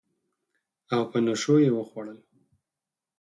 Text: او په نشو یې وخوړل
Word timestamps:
او 0.93 1.01
په 1.11 1.17
نشو 1.25 1.55
یې 1.63 1.71
وخوړل 1.73 2.19